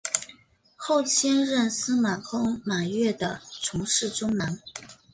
[0.75, 4.57] 后迁任司空司马越的从事中郎。